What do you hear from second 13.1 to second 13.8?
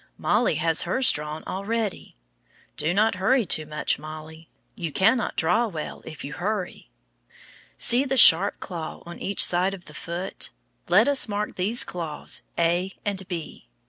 b.